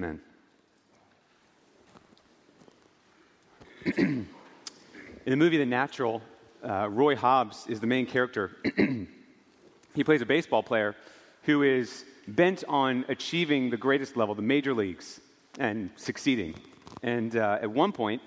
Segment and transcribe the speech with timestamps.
[0.00, 0.20] Amen.
[3.96, 4.28] In
[5.26, 6.22] the movie The Natural,
[6.62, 8.52] uh, Roy Hobbs is the main character.
[9.96, 10.94] he plays a baseball player
[11.42, 15.20] who is bent on achieving the greatest level, the major leagues,
[15.58, 16.54] and succeeding.
[17.02, 18.22] And uh, at one point,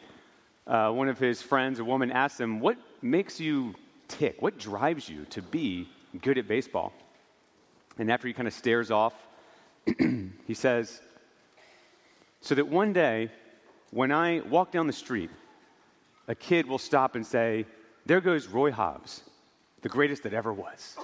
[0.68, 3.76] uh, one of his friends, a woman, asks him, What makes you
[4.10, 4.42] tick?
[4.42, 5.88] What drives you to be
[6.22, 6.92] good at baseball?
[7.98, 9.14] And after he kind of stares off,
[10.46, 11.02] he says,
[12.42, 13.30] So that one day,
[13.92, 15.30] when I walk down the street,
[16.28, 17.66] a kid will stop and say,
[18.06, 19.22] There goes Roy Hobbs,
[19.82, 20.98] the greatest that ever was.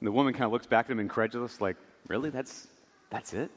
[0.00, 1.76] And the woman kind of looks back at him incredulous, like,
[2.08, 2.30] Really?
[2.30, 2.66] That's,
[3.10, 3.50] that's it?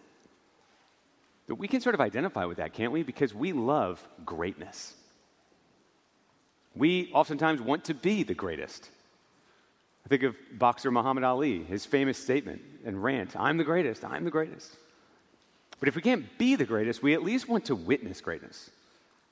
[1.48, 3.03] But we can sort of identify with that, can't we?
[3.03, 4.94] Because we love greatness.
[6.75, 8.89] We oftentimes want to be the greatest.
[10.05, 14.23] I think of boxer Muhammad Ali, his famous statement and rant I'm the greatest, I'm
[14.23, 14.75] the greatest.
[15.80, 18.72] But if we can't be the greatest, we at least want to witness greatness.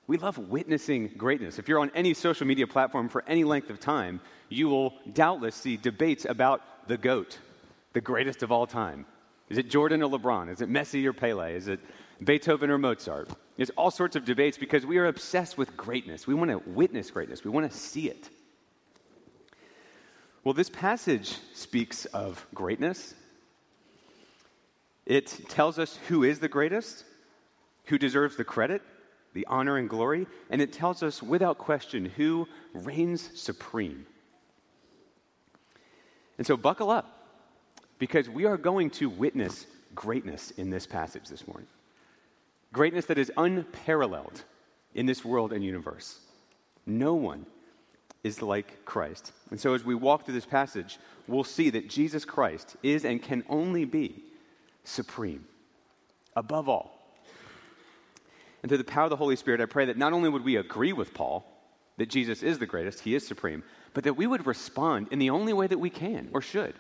[0.08, 1.58] We love witnessing greatness.
[1.58, 5.56] If you're on any social media platform for any length of time, you will doubtless
[5.56, 7.40] see debates about the GOAT,
[7.94, 9.06] the greatest of all time.
[9.50, 10.52] Is it Jordan or LeBron?
[10.52, 11.56] Is it Messi or Pele?
[11.56, 11.80] Is it
[12.24, 13.30] Beethoven or Mozart?
[13.58, 16.28] There's all sorts of debates because we are obsessed with greatness.
[16.28, 18.30] We want to witness greatness, we want to see it.
[20.44, 23.16] Well, this passage speaks of greatness.
[25.06, 27.06] It tells us who is the greatest,
[27.86, 28.82] who deserves the credit,
[29.34, 34.06] the honor and glory, and it tells us without question who reigns supreme.
[36.38, 37.28] And so, buckle up,
[38.00, 41.68] because we are going to witness greatness in this passage this morning.
[42.74, 44.44] Greatness that is unparalleled
[44.96, 46.20] in this world and universe.
[46.86, 47.46] No one
[48.24, 49.32] is like Christ.
[49.52, 53.22] And so, as we walk through this passage, we'll see that Jesus Christ is and
[53.22, 54.24] can only be
[54.86, 55.46] supreme,
[56.36, 56.92] above all.
[58.62, 60.56] And through the power of the Holy Spirit, I pray that not only would we
[60.56, 61.46] agree with Paul
[61.98, 63.64] that Jesus is the greatest, he is supreme,
[63.94, 66.74] but that we would respond in the only way that we can or should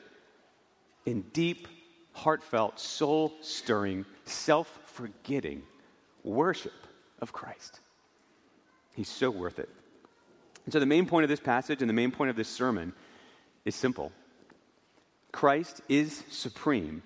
[1.06, 1.68] in deep,
[2.14, 5.62] heartfelt, soul stirring, self forgetting
[6.24, 6.74] worship
[7.20, 7.80] of Christ.
[8.96, 9.70] He's so worth it.
[10.66, 12.94] And so, the main point of this passage and the main point of this sermon
[13.64, 14.12] is simple
[15.32, 17.04] Christ is supreme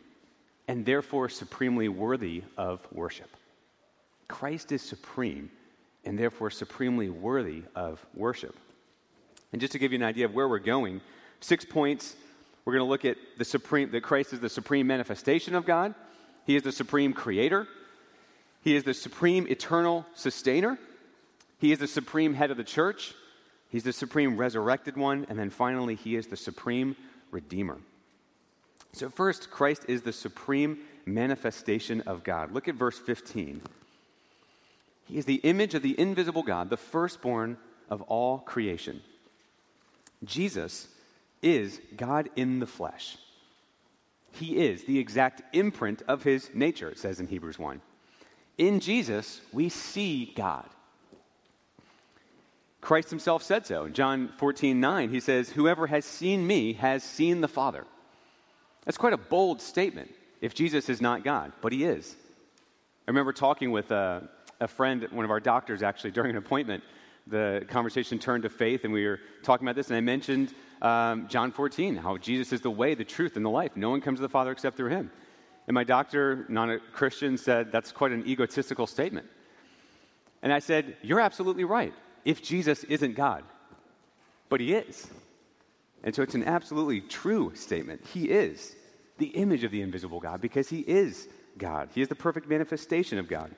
[0.70, 3.36] and therefore supremely worthy of worship.
[4.28, 5.50] Christ is supreme
[6.06, 8.56] and therefore supremely worthy of worship.
[9.52, 11.02] And just to give you an idea of where we're going,
[11.40, 12.16] six points.
[12.66, 15.96] We're going to look at the supreme that Christ is the supreme manifestation of God.
[16.46, 17.68] He is the supreme creator.
[18.62, 20.78] He is the supreme eternal sustainer.
[21.58, 23.16] He is the supreme head of the church.
[23.70, 25.26] He's the supreme resurrected one.
[25.30, 26.96] And then finally, he is the supreme
[27.32, 27.80] redeemer.
[28.94, 32.52] So, first, Christ is the supreme manifestation of God.
[32.52, 33.62] Look at verse 15.
[35.06, 37.58] He is the image of the invisible God, the firstborn
[37.90, 39.02] of all creation.
[40.24, 40.88] Jesus
[41.42, 43.18] is God in the flesh.
[44.34, 47.82] He is the exact imprint of his nature, it says in Hebrews 1.
[48.58, 50.66] In Jesus, we see God.
[52.82, 53.86] Christ himself said so.
[53.86, 57.86] In John 14, 9, he says, Whoever has seen me has seen the Father.
[58.90, 60.10] That's quite a bold statement
[60.42, 62.16] if Jesus is not God, but he is.
[63.08, 64.28] I remember talking with a,
[64.60, 66.84] a friend, one of our doctors actually, during an appointment.
[67.28, 71.28] The conversation turned to faith, and we were talking about this, and I mentioned um,
[71.28, 73.74] John 14, how Jesus is the way, the truth, and the life.
[73.76, 75.12] No one comes to the Father except through him.
[75.68, 79.28] And my doctor, not a Christian, said that's quite an egotistical statement.
[80.42, 81.94] And I said, You're absolutely right
[82.26, 83.44] if Jesus isn't God.
[84.50, 85.08] But he is.
[86.04, 88.04] And so it's an absolutely true statement.
[88.04, 88.76] He is
[89.20, 91.90] the image of the invisible God because he is God.
[91.94, 93.52] He is the perfect manifestation of God.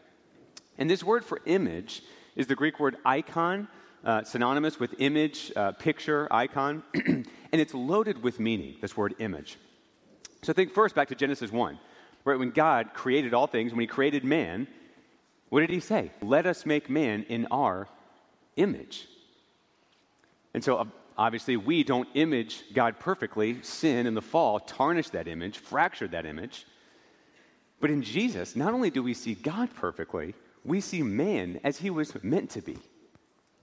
[0.77, 2.03] And this word for image
[2.35, 3.67] is the Greek word icon,
[4.03, 6.83] uh, synonymous with image, uh, picture, icon.
[6.94, 9.57] and it's loaded with meaning, this word image.
[10.41, 11.79] So think first back to Genesis 1,
[12.25, 12.39] right?
[12.39, 14.68] when God created all things, when he created man,
[15.50, 16.12] what did he say?
[16.21, 17.88] Let us make man in our
[18.56, 19.07] image.
[20.53, 20.88] And so,
[21.21, 23.62] obviously, we don't image God perfectly.
[23.62, 26.65] Sin and the fall tarnished that image, fractured that image.
[27.79, 30.33] But in Jesus, not only do we see God perfectly,
[30.63, 32.77] we see man as he was meant to be.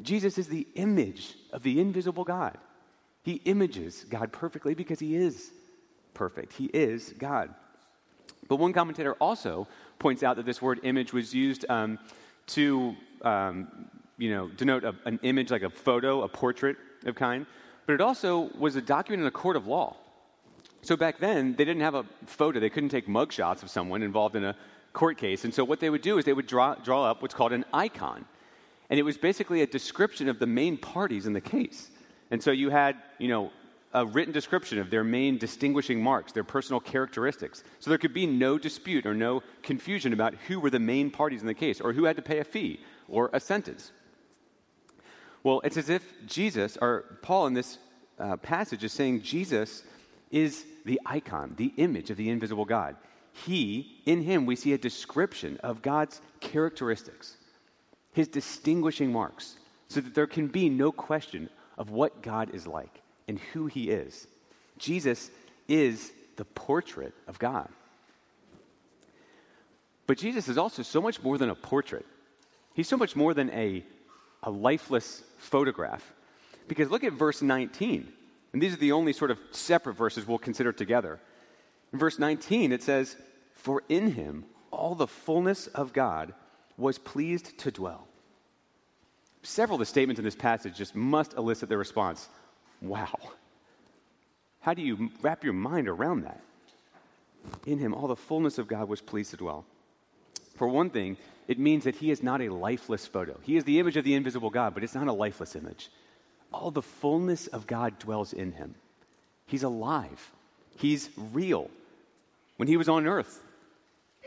[0.02, 2.56] Jesus is the image of the invisible God.
[3.22, 5.50] He images God perfectly because he is
[6.14, 6.52] perfect.
[6.52, 7.52] He is God.
[8.48, 9.66] But one commentator also
[9.98, 11.98] points out that this word image was used um,
[12.48, 16.76] to um, you know, denote a, an image like a photo, a portrait
[17.06, 17.46] of kind,
[17.86, 19.96] but it also was a document in a court of law.
[20.82, 22.60] So back then, they didn't have a photo.
[22.60, 24.56] They couldn't take mugshots of someone involved in a
[24.92, 25.44] court case.
[25.44, 27.64] And so what they would do is they would draw, draw up what's called an
[27.72, 28.24] icon.
[28.90, 31.90] And it was basically a description of the main parties in the case.
[32.30, 33.50] And so you had, you know,
[33.94, 37.64] a written description of their main distinguishing marks, their personal characteristics.
[37.80, 41.40] So there could be no dispute or no confusion about who were the main parties
[41.40, 43.92] in the case or who had to pay a fee or a sentence.
[45.42, 47.78] Well, it's as if Jesus, or Paul in this
[48.18, 49.82] uh, passage, is saying Jesus
[50.30, 52.96] is the icon, the image of the invisible God.
[53.46, 57.36] He, in him, we see a description of God's characteristics,
[58.12, 59.56] his distinguishing marks,
[59.88, 63.90] so that there can be no question of what God is like and who he
[63.90, 64.26] is.
[64.78, 65.30] Jesus
[65.68, 67.68] is the portrait of God.
[70.06, 72.06] But Jesus is also so much more than a portrait.
[72.74, 73.84] He's so much more than a,
[74.42, 76.12] a lifeless photograph.
[76.68, 78.12] Because look at verse 19.
[78.52, 81.20] And these are the only sort of separate verses we'll consider together.
[81.92, 83.16] In verse 19, it says,
[83.54, 86.34] For in him all the fullness of God
[86.76, 88.06] was pleased to dwell.
[89.42, 92.28] Several of the statements in this passage just must elicit the response
[92.80, 93.14] Wow.
[94.60, 96.40] How do you wrap your mind around that?
[97.66, 99.64] In him, all the fullness of God was pleased to dwell.
[100.56, 101.16] For one thing,
[101.48, 103.38] it means that he is not a lifeless photo.
[103.42, 105.90] He is the image of the invisible God, but it's not a lifeless image.
[106.52, 108.74] All the fullness of God dwells in him.
[109.46, 110.30] He's alive,
[110.76, 111.70] he's real.
[112.58, 113.42] When he was on earth,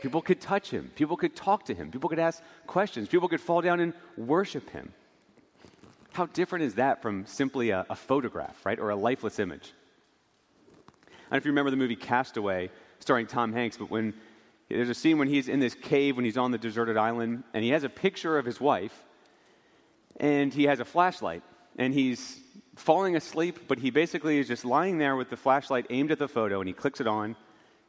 [0.02, 3.40] people could touch him, people could talk to him, people could ask questions, people could
[3.40, 4.92] fall down and worship him.
[6.12, 9.72] How different is that from simply a, a photograph, right, or a lifeless image?
[11.06, 14.12] I don't know if you remember the movie Castaway, starring Tom Hanks, but when
[14.76, 17.64] there's a scene when he's in this cave when he's on the deserted island, and
[17.64, 18.94] he has a picture of his wife,
[20.18, 21.42] and he has a flashlight,
[21.78, 22.38] and he's
[22.76, 26.28] falling asleep, but he basically is just lying there with the flashlight aimed at the
[26.28, 27.36] photo, and he clicks it on,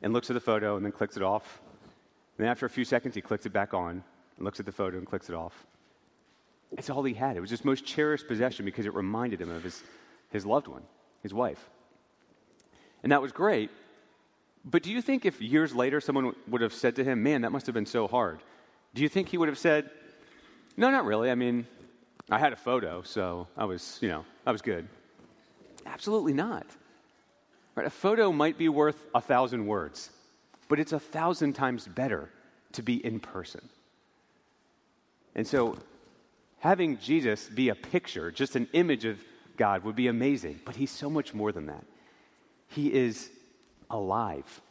[0.02, 1.62] and looks at the photo, and then clicks it off.
[2.38, 4.04] And then after a few seconds, he clicks it back on,
[4.38, 5.66] and looks at the photo, and clicks it off.
[6.78, 7.38] It's all he had.
[7.38, 9.84] It was his most cherished possession because it reminded him of his,
[10.32, 10.82] his loved one,
[11.22, 11.70] his wife.
[13.04, 13.70] And that was great.
[14.65, 17.51] But do you think if years later someone would have said to him, Man, that
[17.51, 18.39] must have been so hard,
[18.94, 19.89] do you think he would have said,
[20.77, 21.30] No, not really.
[21.30, 21.68] I mean,
[22.30, 24.88] I had a photo, so I was, you know, I was good.
[25.86, 26.65] Absolutely not.
[27.75, 27.86] Right?
[27.86, 30.10] A photo might be worth a thousand words,
[30.69, 32.30] but it's a thousand times better
[32.74, 33.68] to be in person.
[35.36, 35.77] And so
[36.60, 39.19] having Jesus be a picture, just an image of
[39.57, 40.60] God, would be amazing.
[40.63, 41.83] But he's so much more than that.
[42.69, 43.30] He is
[43.94, 44.62] alive,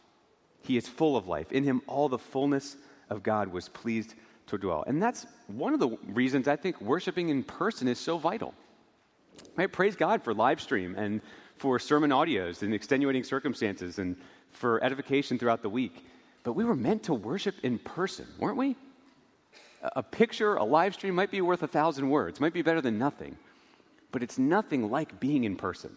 [0.62, 1.50] he is full of life.
[1.50, 2.76] In him, all the fullness
[3.08, 4.14] of God was pleased
[4.48, 4.84] to dwell.
[4.86, 8.52] And that's one of the reasons I think worshiping in person is so vital.
[9.56, 9.72] Right?
[9.72, 11.22] Praise God for live stream and
[11.56, 14.16] for sermon audios and extenuating circumstances and
[14.50, 16.04] for edification throughout the week.
[16.44, 18.76] But we were meant to worship in person, weren't we?
[19.82, 22.98] a picture, a live stream might be worth a thousand words, might be better than
[22.98, 23.36] nothing,
[24.12, 25.96] but it's nothing like being in person.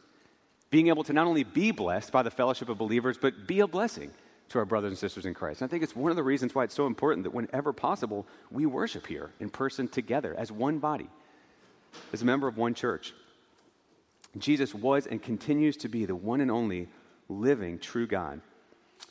[0.70, 3.68] Being able to not only be blessed by the fellowship of believers, but be a
[3.68, 4.12] blessing
[4.50, 5.62] to our brothers and sisters in Christ.
[5.62, 8.28] And I think it's one of the reasons why it's so important that whenever possible,
[8.52, 11.10] we worship here in person together as one body,
[12.14, 13.14] as a member of one church.
[14.38, 16.90] Jesus was and continues to be the one and only
[17.30, 18.42] living true God,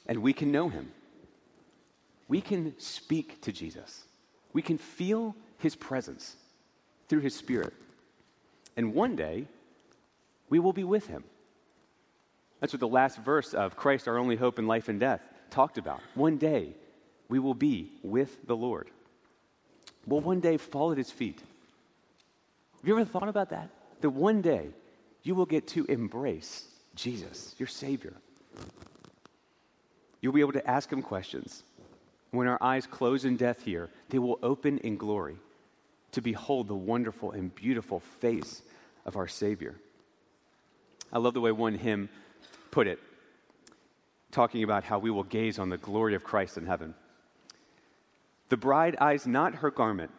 [0.07, 0.93] and we can know him.
[2.29, 4.05] We can speak to Jesus.
[4.53, 6.37] We can feel his presence
[7.09, 7.73] through his spirit.
[8.77, 9.47] And one day,
[10.49, 11.25] we will be with him.
[12.61, 15.21] That's what the last verse of Christ, our only hope in life and death,
[15.51, 16.01] talked about.
[16.15, 16.75] One day,
[17.29, 18.91] we will be with the Lord.
[20.07, 21.41] We'll one day fall at his feet.
[22.79, 23.71] Have you ever thought about that?
[24.01, 24.69] That one day
[25.23, 28.13] you will get to embrace Jesus, your Savior.
[30.21, 31.63] You'll be able to ask him questions.
[32.31, 35.37] When our eyes close in death here, they will open in glory
[36.13, 38.63] to behold the wonderful and beautiful face
[39.05, 39.75] of our Savior.
[41.13, 42.09] I love the way one hymn
[42.75, 42.99] put it,
[44.33, 46.93] talking about how we will gaze on the glory of Christ in heaven.
[48.49, 50.11] The bride eyes not her garment,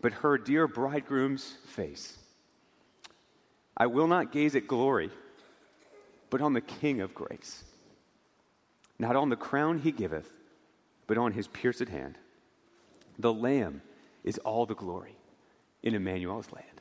[0.00, 2.16] but her dear bridegroom's face.
[3.76, 5.10] I will not gaze at glory,
[6.30, 7.62] but on the King of grace.
[8.98, 10.32] Not on the crown he giveth,
[11.06, 12.16] but on his pierced hand.
[13.18, 13.82] The Lamb
[14.24, 15.14] is all the glory
[15.82, 16.80] in Emmanuel's land.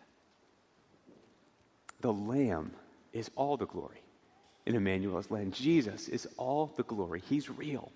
[2.00, 2.72] The Lamb
[3.12, 4.04] is all the glory
[4.66, 5.54] in Emmanuel's land.
[5.54, 7.22] Jesus is all the glory.
[7.28, 7.92] He's real.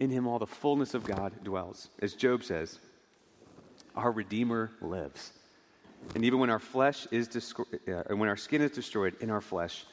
[0.00, 1.88] In him, all the fullness of God dwells.
[2.00, 2.78] As Job says,
[3.94, 5.32] our Redeemer lives.
[6.14, 7.54] And even when our flesh is
[7.86, 9.84] uh, when our skin is destroyed in our flesh,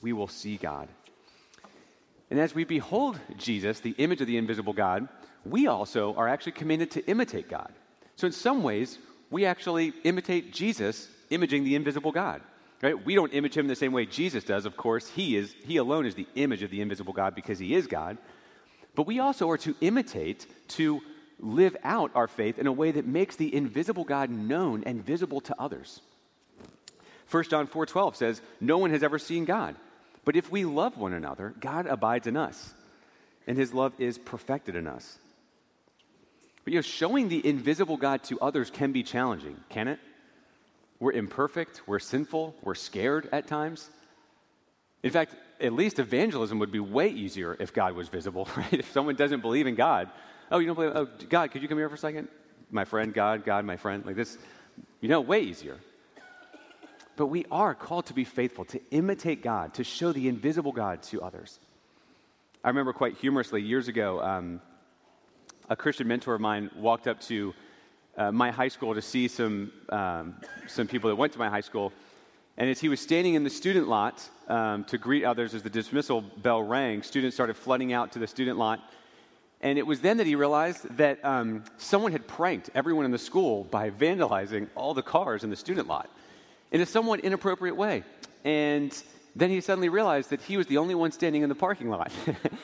[0.00, 0.88] we will see God
[2.30, 5.08] and as we behold Jesus, the image of the invisible God,
[5.44, 7.72] we also are actually commanded to imitate God.
[8.16, 8.98] So, in some ways,
[9.30, 12.40] we actually imitate Jesus, imaging the invisible God.
[12.82, 13.04] Right?
[13.04, 15.06] We don't image him the same way Jesus does, of course.
[15.08, 18.16] He is he alone is the image of the invisible God because he is God.
[18.94, 21.00] But we also are to imitate, to
[21.38, 25.40] live out our faith in a way that makes the invisible God known and visible
[25.42, 26.00] to others.
[27.30, 29.76] 1 John 4:12 says, "No one has ever seen God,
[30.24, 32.74] but if we love one another, God abides in us,
[33.46, 35.18] and his love is perfected in us."
[36.64, 40.00] But you know, showing the invisible God to others can be challenging, can it?
[41.00, 43.88] We're imperfect, we're sinful, we're scared at times.
[45.02, 48.74] In fact, at least evangelism would be way easier if God was visible, right?
[48.74, 50.10] If someone doesn't believe in God,
[50.50, 52.28] oh, you don't believe, oh, God, could you come here for a second?
[52.70, 54.36] My friend, God, God, my friend, like this,
[55.00, 55.78] you know, way easier.
[57.16, 61.02] But we are called to be faithful, to imitate God, to show the invisible God
[61.04, 61.58] to others.
[62.62, 64.60] I remember quite humorously years ago, um,
[65.68, 67.54] a Christian mentor of mine walked up to
[68.16, 70.36] uh, my high school to see some, um,
[70.66, 71.92] some people that went to my high school.
[72.56, 75.70] And as he was standing in the student lot um, to greet others as the
[75.70, 78.80] dismissal bell rang, students started flooding out to the student lot.
[79.62, 83.18] And it was then that he realized that um, someone had pranked everyone in the
[83.18, 86.10] school by vandalizing all the cars in the student lot
[86.72, 88.04] in a somewhat inappropriate way.
[88.44, 88.94] And
[89.36, 92.12] then he suddenly realized that he was the only one standing in the parking lot.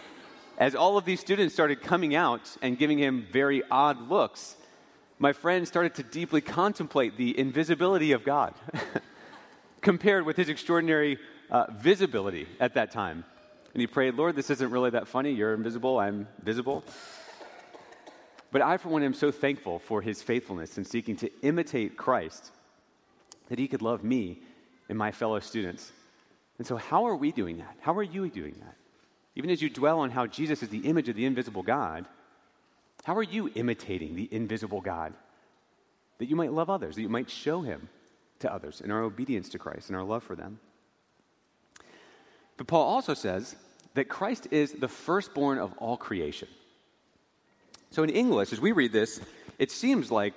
[0.59, 4.57] As all of these students started coming out and giving him very odd looks,
[5.19, 8.55] my friend started to deeply contemplate the invisibility of God
[9.81, 11.19] compared with his extraordinary
[11.51, 13.25] uh, visibility at that time.
[13.73, 15.33] And he prayed, Lord, this isn't really that funny.
[15.33, 16.85] You're invisible, I'm visible.
[18.53, 22.53] But I, for one, am so thankful for his faithfulness in seeking to imitate Christ
[23.49, 24.41] that he could love me
[24.89, 25.93] and my fellow students.
[26.59, 27.77] And so, how are we doing that?
[27.81, 28.77] How are you doing that?
[29.35, 32.07] Even as you dwell on how Jesus is the image of the invisible God,
[33.07, 35.15] how are you imitating the invisible God?
[36.19, 37.89] That you might love others, that you might show him
[38.41, 40.59] to others in our obedience to Christ and our love for them.
[42.57, 43.55] But Paul also says
[43.95, 46.49] that Christ is the firstborn of all creation.
[47.93, 49.21] So in English, as we read this,
[49.61, 50.35] it seems like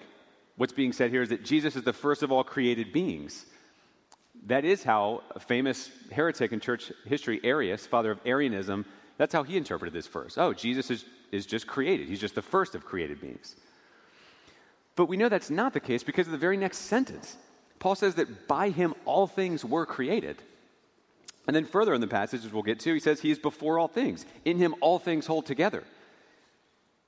[0.55, 3.47] what's being said here is that Jesus is the first of all created beings.
[4.45, 8.85] That is how a famous heretic in church history, Arius, father of Arianism,
[9.17, 10.37] that's how he interpreted this verse.
[10.37, 13.55] Oh, Jesus is is just created, he's just the first of created beings.
[14.95, 17.37] But we know that's not the case because of the very next sentence.
[17.79, 20.41] Paul says that by him all things were created.
[21.47, 23.79] And then further in the passage, as we'll get to, he says he is before
[23.79, 24.25] all things.
[24.45, 25.83] In him all things hold together.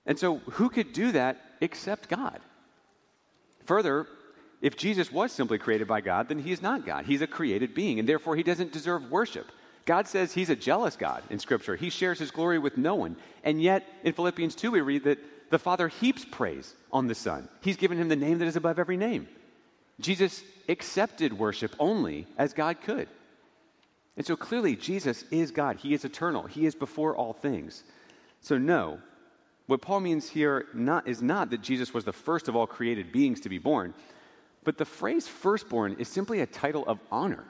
[0.05, 2.39] And so, who could do that except God?
[3.65, 4.07] Further,
[4.61, 7.05] if Jesus was simply created by God, then he is not God.
[7.05, 9.51] He's a created being, and therefore he doesn't deserve worship.
[9.85, 11.75] God says he's a jealous God in Scripture.
[11.75, 13.15] He shares his glory with no one.
[13.43, 15.19] And yet, in Philippians 2, we read that
[15.49, 17.49] the Father heaps praise on the Son.
[17.61, 19.27] He's given him the name that is above every name.
[19.99, 23.07] Jesus accepted worship only as God could.
[24.17, 25.77] And so clearly, Jesus is God.
[25.77, 26.43] He is eternal.
[26.43, 27.83] He is before all things.
[28.41, 28.99] So, no,
[29.67, 33.11] what Paul means here not, is not that Jesus was the first of all created
[33.11, 33.93] beings to be born,
[34.63, 37.45] but the phrase firstborn is simply a title of honor.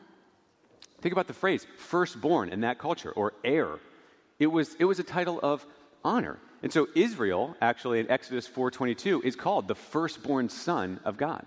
[1.01, 3.79] Think about the phrase firstborn in that culture or heir.
[4.39, 5.65] It was, it was a title of
[6.03, 6.39] honor.
[6.63, 11.45] And so Israel, actually in Exodus 4:22, is called the firstborn son of God.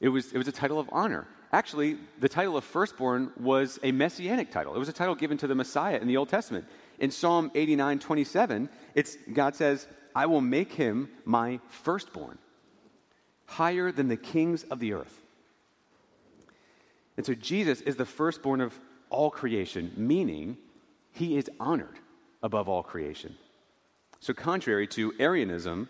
[0.00, 1.26] It was, it was a title of honor.
[1.50, 4.74] Actually, the title of firstborn was a messianic title.
[4.74, 6.66] It was a title given to the Messiah in the Old Testament.
[6.98, 12.38] In Psalm 89, 27, it's, God says, I will make him my firstborn,
[13.46, 15.22] higher than the kings of the earth.
[17.18, 18.78] And so Jesus is the firstborn of
[19.10, 20.56] all creation, meaning
[21.10, 21.98] he is honored
[22.44, 23.34] above all creation.
[24.20, 25.88] So, contrary to Arianism,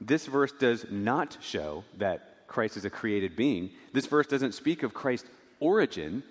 [0.00, 3.70] this verse does not show that Christ is a created being.
[3.92, 6.22] This verse doesn't speak of Christ's origin,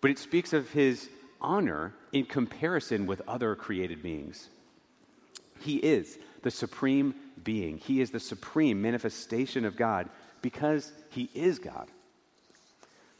[0.00, 1.08] but it speaks of his
[1.40, 4.48] honor in comparison with other created beings.
[5.60, 10.08] He is the supreme being, he is the supreme manifestation of God
[10.40, 11.86] because he is God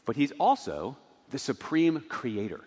[0.05, 0.97] but he's also
[1.29, 2.61] the supreme creator.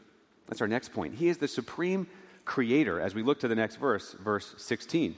[0.49, 1.14] That's our next point.
[1.14, 2.07] He is the supreme
[2.45, 5.16] creator as we look to the next verse, verse 16.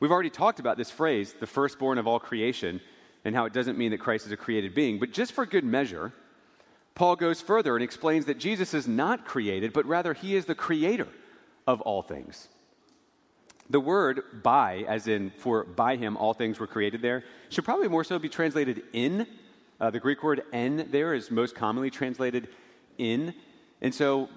[0.00, 2.80] We've already talked about this phrase, the firstborn of all creation,
[3.24, 4.98] and how it doesn't mean that Christ is a created being.
[4.98, 6.12] But just for good measure,
[6.94, 10.54] Paul goes further and explains that Jesus is not created, but rather he is the
[10.54, 11.08] creator
[11.66, 12.48] of all things.
[13.70, 17.88] The word by, as in for by him all things were created there, should probably
[17.88, 19.26] more so be translated in
[19.82, 22.48] uh, the Greek word en there is most commonly translated
[22.98, 23.34] in.
[23.80, 24.30] And so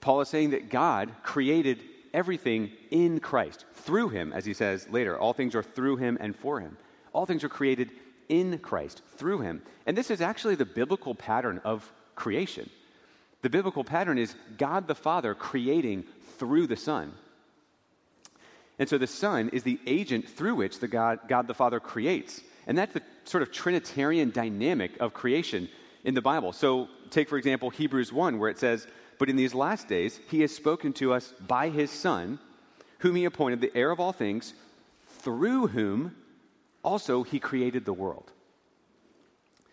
[0.00, 1.82] Paul is saying that God created
[2.14, 5.18] everything in Christ, through him, as he says later.
[5.18, 6.78] All things are through him and for him.
[7.12, 7.90] All things are created
[8.30, 9.62] in Christ, through him.
[9.86, 12.70] And this is actually the biblical pattern of creation.
[13.42, 16.04] The biblical pattern is God the Father creating
[16.38, 17.12] through the Son.
[18.78, 22.40] And so the Son is the agent through which the God, God the Father creates.
[22.66, 25.68] And that's the sort of Trinitarian dynamic of creation
[26.04, 26.52] in the Bible.
[26.52, 28.86] So take, for example, Hebrews 1, where it says,
[29.18, 32.38] But in these last days, he has spoken to us by his Son,
[32.98, 34.54] whom he appointed the heir of all things,
[35.06, 36.14] through whom
[36.82, 38.32] also he created the world.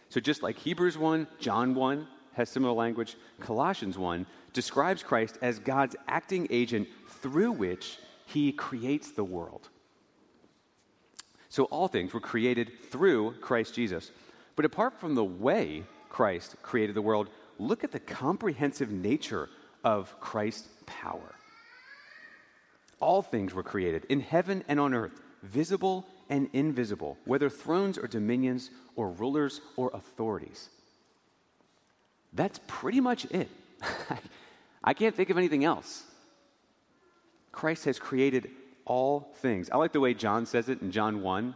[0.09, 5.59] So just like Hebrews 1, John 1 has similar language, Colossians 1 describes Christ as
[5.59, 6.87] God's acting agent
[7.21, 9.69] through which he creates the world.
[11.49, 14.11] So all things were created through Christ Jesus.
[14.55, 19.49] But apart from the way Christ created the world, look at the comprehensive nature
[19.83, 21.35] of Christ's power.
[22.99, 28.07] All things were created in heaven and on earth, visible and invisible, whether thrones or
[28.07, 30.69] dominions or rulers or authorities.
[32.33, 33.49] That's pretty much it.
[34.83, 36.03] I can't think of anything else.
[37.51, 38.49] Christ has created
[38.85, 39.69] all things.
[39.69, 41.55] I like the way John says it in John 1.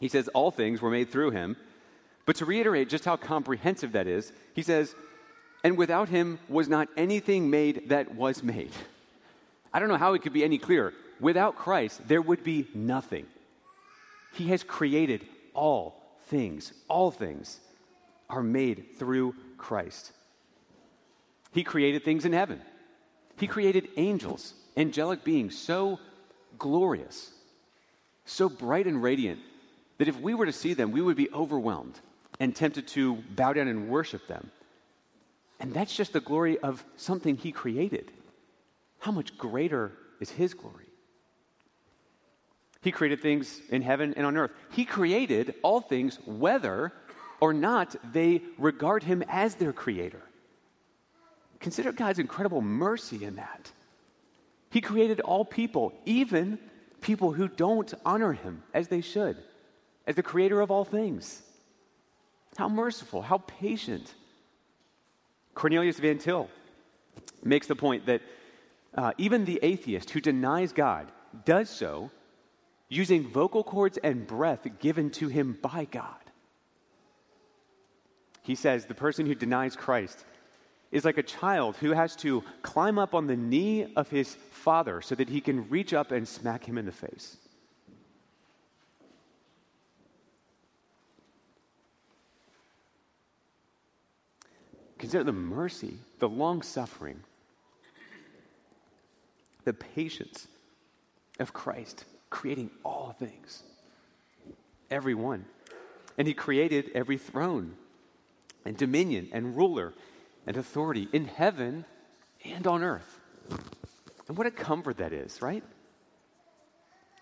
[0.00, 1.56] He says, All things were made through him.
[2.26, 4.94] But to reiterate just how comprehensive that is, he says,
[5.62, 8.72] And without him was not anything made that was made.
[9.72, 10.94] I don't know how it could be any clearer.
[11.20, 13.26] Without Christ, there would be nothing.
[14.34, 16.72] He has created all things.
[16.88, 17.60] All things
[18.28, 20.12] are made through Christ.
[21.52, 22.60] He created things in heaven.
[23.38, 25.98] He created angels, angelic beings, so
[26.58, 27.30] glorious,
[28.24, 29.40] so bright and radiant,
[29.98, 31.98] that if we were to see them, we would be overwhelmed
[32.40, 34.50] and tempted to bow down and worship them.
[35.60, 38.10] And that's just the glory of something He created.
[38.98, 40.86] How much greater is His glory?
[42.82, 44.50] He created things in heaven and on earth.
[44.70, 46.92] He created all things, whether
[47.40, 50.22] or not they regard him as their creator.
[51.60, 53.70] Consider God's incredible mercy in that.
[54.74, 56.58] He created all people, even
[57.00, 59.36] people who don't honor him as they should,
[60.04, 61.40] as the creator of all things.
[62.56, 64.12] How merciful, how patient.
[65.54, 66.50] Cornelius Van Til
[67.44, 68.22] makes the point that
[68.96, 71.06] uh, even the atheist who denies God
[71.44, 72.10] does so
[72.88, 76.24] using vocal cords and breath given to him by God.
[78.42, 80.24] He says the person who denies Christ
[80.94, 85.02] is like a child who has to climb up on the knee of his father
[85.02, 87.36] so that he can reach up and smack him in the face.
[94.98, 97.18] Consider the mercy, the long suffering,
[99.64, 100.46] the patience
[101.40, 103.64] of Christ creating all things,
[104.92, 105.44] every one.
[106.16, 107.74] And he created every throne
[108.64, 109.92] and dominion and ruler
[110.46, 111.84] and authority in heaven
[112.44, 113.20] and on earth.
[114.28, 115.62] And what a comfort that is, right?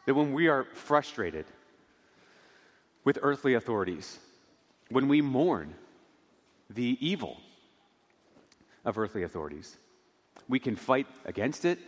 [0.06, 1.46] That when we are frustrated
[3.04, 4.18] with earthly authorities,
[4.88, 5.74] when we mourn
[6.70, 7.40] the evil
[8.85, 9.76] of earthly authorities,
[10.48, 11.78] we can fight against it.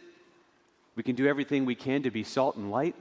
[0.96, 2.94] We can do everything we can to be salt and light.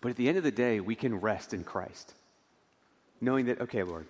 [0.00, 2.14] But at the end of the day, we can rest in Christ,
[3.20, 4.06] knowing that, okay, Lord,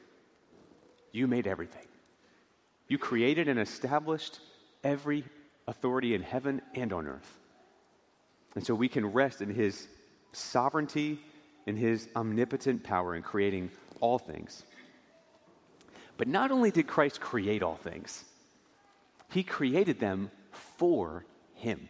[1.12, 1.86] you made everything.
[2.88, 4.40] You created and established
[4.82, 5.24] every
[5.66, 7.38] authority in heaven and on earth.
[8.54, 9.88] And so we can rest in His
[10.32, 11.18] sovereignty,
[11.66, 13.70] in His omnipotent power in creating
[14.00, 14.64] all things.
[16.16, 18.24] But not only did Christ create all things,
[19.30, 20.30] He created them
[20.78, 21.88] for Him.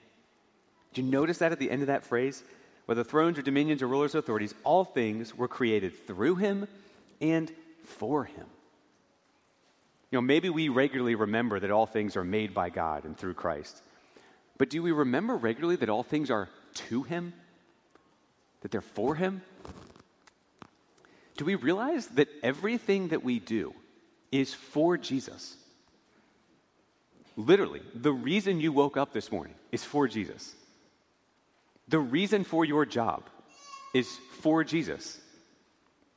[0.93, 2.43] Did you notice that at the end of that phrase?
[2.87, 6.67] whether thrones or dominions or rulers or authorities, all things were created through him
[7.21, 7.51] and
[7.83, 8.47] for him.
[10.15, 13.35] You know, maybe we regularly remember that all things are made by God and through
[13.35, 13.83] Christ.
[14.59, 17.33] But do we remember regularly that all things are to him?
[18.61, 19.43] That they're for him?
[21.37, 23.75] Do we realize that everything that we do
[24.31, 25.57] is for Jesus?
[27.37, 30.55] Literally, the reason you woke up this morning is for Jesus.
[31.89, 33.25] The reason for your job
[33.93, 34.09] is
[34.43, 35.21] for Jesus.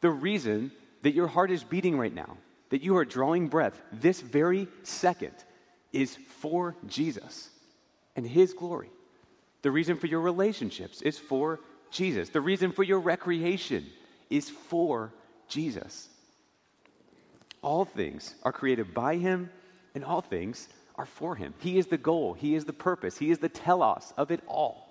[0.01, 2.37] The reason that your heart is beating right now,
[2.69, 5.33] that you are drawing breath this very second,
[5.93, 7.49] is for Jesus
[8.15, 8.89] and His glory.
[9.61, 11.59] The reason for your relationships is for
[11.91, 12.29] Jesus.
[12.29, 13.85] The reason for your recreation
[14.29, 15.13] is for
[15.47, 16.09] Jesus.
[17.61, 19.49] All things are created by Him,
[19.95, 21.53] and all things are for him.
[21.59, 24.87] He is the goal, he is the purpose, he is the telos of it all.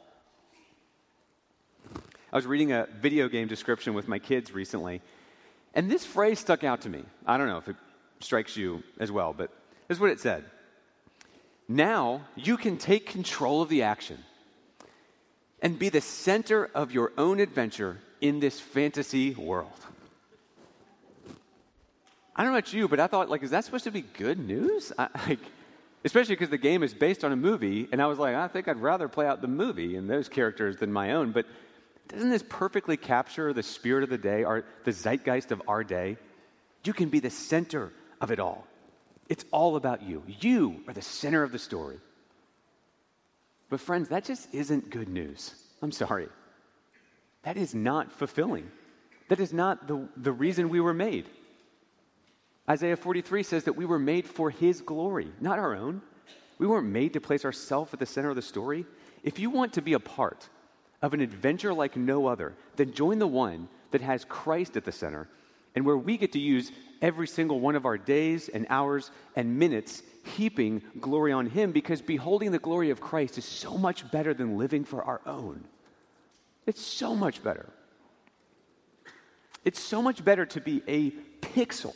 [2.33, 5.01] I was reading a video game description with my kids recently,
[5.77, 7.05] and this phrase stuck out to me.
[7.27, 7.77] I don't know if it
[8.19, 9.51] strikes you as well, but
[9.87, 10.45] this is what it said.
[11.69, 14.19] Now you can take control of the action
[15.61, 19.71] and be the center of your own adventure in this fantasy world.
[22.35, 24.39] I don't know about you, but I thought, like, is that supposed to be good
[24.39, 24.93] news?
[24.99, 25.41] I, like,
[26.05, 28.69] especially because the game is based on a movie, and I was like, I think
[28.69, 31.33] I'd rather play out the movie and those characters than my own.
[31.33, 31.47] But
[32.09, 36.17] doesn't this perfectly capture the spirit of the day, our, the zeitgeist of our day?
[36.85, 38.67] You can be the center of it all.
[39.29, 40.23] It's all about you.
[40.41, 41.99] You are the center of the story.
[43.69, 45.53] But, friends, that just isn't good news.
[45.83, 46.29] I'm sorry.
[47.43, 48.71] That is not fulfilling.
[49.29, 51.29] That is not the, the reason we were made.
[52.69, 56.03] Isaiah 43 says that we were made for His glory, not our own.
[56.59, 58.87] We weren't made to place ourselves at the center of the story.
[59.23, 60.49] If you want to be a part
[61.03, 64.93] of an adventure like no other, then join the one that has Christ at the
[64.93, 65.29] center
[65.75, 69.59] and where we get to use every single one of our days and hours and
[69.59, 74.35] minutes heaping glory on Him because beholding the glory of Christ is so much better
[74.35, 75.65] than living for our own.
[76.67, 77.69] It's so much better.
[79.65, 81.95] It's so much better to be a pixel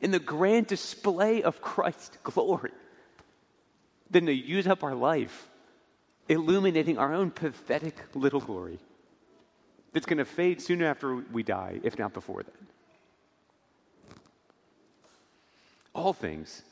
[0.00, 2.70] in the grand display of Christ's glory
[4.10, 5.48] than to use up our life
[6.30, 8.78] illuminating our own pathetic little glory
[9.92, 12.66] that's going to fade soon after we die, if not before then.
[15.92, 16.62] All things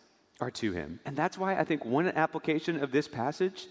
[0.41, 1.01] are to him.
[1.05, 3.67] And that's why I think one application of this passage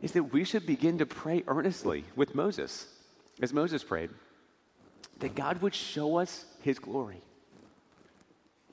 [0.00, 2.86] is that we should begin to pray earnestly with Moses,
[3.42, 4.08] as Moses prayed,
[5.18, 7.20] that God would show us his glory.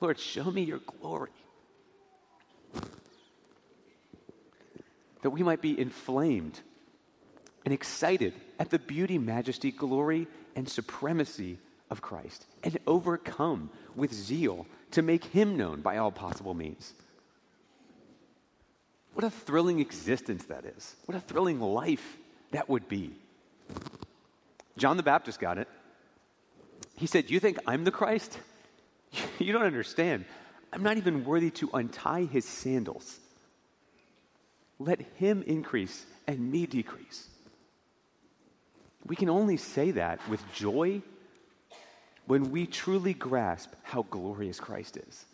[0.00, 1.28] Lord, show me your glory.
[5.22, 6.60] That we might be inflamed
[7.64, 10.26] and excited at the beauty, majesty, glory,
[10.56, 11.58] and supremacy
[11.90, 16.94] of Christ, and overcome with zeal to make him known by all possible means.
[19.14, 20.94] What a thrilling existence that is.
[21.06, 22.16] What a thrilling life
[22.52, 23.12] that would be.
[24.76, 25.68] John the Baptist got it.
[26.96, 28.38] He said, You think I'm the Christ?
[29.38, 30.26] You don't understand.
[30.72, 33.18] I'm not even worthy to untie his sandals.
[34.78, 37.28] Let him increase and me decrease.
[39.06, 41.02] We can only say that with joy
[42.26, 45.24] when we truly grasp how glorious Christ is.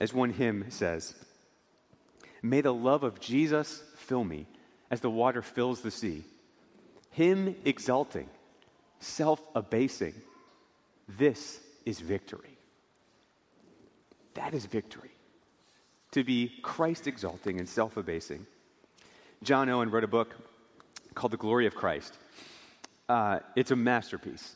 [0.00, 1.14] As one hymn says,
[2.42, 4.46] May the love of Jesus fill me
[4.90, 6.24] as the water fills the sea.
[7.10, 8.28] Him exalting,
[8.98, 10.14] self abasing,
[11.08, 12.58] this is victory.
[14.34, 15.10] That is victory
[16.14, 18.46] to be Christ exalting and self abasing.
[19.42, 20.34] John Owen wrote a book
[21.14, 22.16] called The Glory of Christ.
[23.08, 24.54] Uh, it's a masterpiece.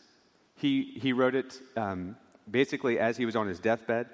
[0.54, 2.16] He, he wrote it um,
[2.48, 4.06] basically as he was on his deathbed.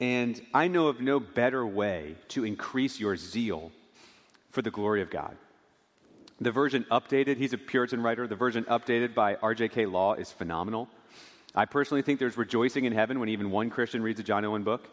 [0.00, 3.70] And I know of no better way to increase your zeal
[4.50, 5.36] for the glory of God.
[6.40, 9.86] The version updated, he's a Puritan writer, the version updated by R.J.K.
[9.86, 10.88] Law is phenomenal.
[11.54, 14.62] I personally think there's rejoicing in heaven when even one Christian reads a John Owen
[14.62, 14.88] book.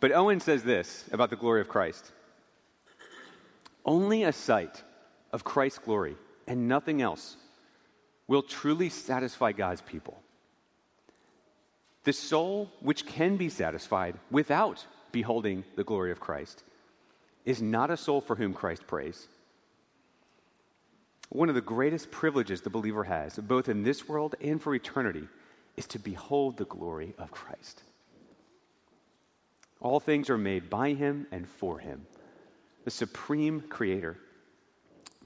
[0.00, 2.10] But Owen says this about the glory of Christ
[3.84, 4.82] Only a sight
[5.32, 7.36] of Christ's glory and nothing else
[8.26, 10.20] will truly satisfy God's people.
[12.04, 16.64] The soul, which can be satisfied without beholding the glory of Christ,
[17.44, 19.28] is not a soul for whom Christ prays.
[21.28, 25.28] One of the greatest privileges the believer has, both in this world and for eternity,
[25.76, 27.82] is to behold the glory of Christ.
[29.80, 32.06] All things are made by him and for him,
[32.84, 34.16] the supreme creator.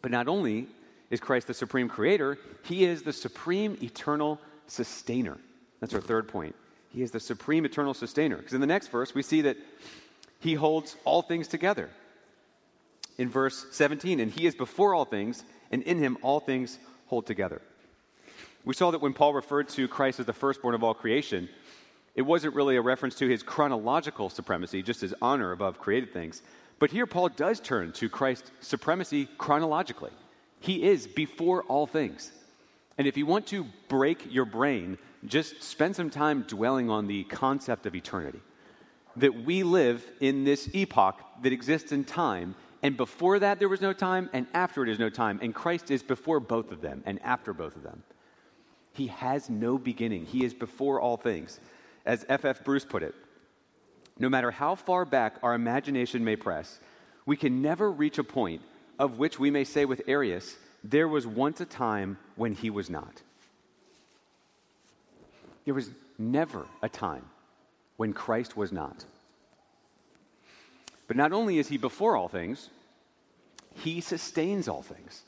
[0.01, 0.69] But not only
[1.11, 5.39] is Christ the supreme creator, he is the supreme eternal sustainer.
[5.81, 6.55] That's our third point.
[6.91, 8.37] He is the supreme eternal sustainer.
[8.37, 9.57] Because in the next verse, we see that
[10.39, 11.91] he holds all things together.
[13.19, 17.27] In verse 17, and he is before all things, and in him all things hold
[17.27, 17.61] together.
[18.65, 21.49] We saw that when Paul referred to Christ as the firstborn of all creation,
[22.15, 26.43] it wasn't really a reference to his chronological supremacy, just his honor above created things.
[26.79, 30.11] But here, Paul does turn to Christ's supremacy chronologically.
[30.61, 32.33] He is before all things.
[32.99, 37.25] And if you want to break your brain, just spend some time dwelling on the
[37.25, 38.41] concept of eternity.
[39.17, 43.81] That we live in this epoch that exists in time, and before that there was
[43.81, 47.03] no time, and after it is no time, and Christ is before both of them
[47.07, 48.03] and after both of them.
[48.93, 51.59] He has no beginning, He is before all things.
[52.07, 52.59] As F.F.
[52.59, 52.65] F.
[52.65, 53.15] Bruce put it,
[54.19, 56.79] no matter how far back our imagination may press,
[57.27, 58.63] we can never reach a point
[58.99, 62.91] of which we may say with Arius, there was once a time when he was
[62.91, 63.23] not.
[65.65, 67.25] There was never a time
[67.97, 69.05] when Christ was not.
[71.09, 72.69] But not only is he before all things,
[73.77, 75.23] he sustains all things.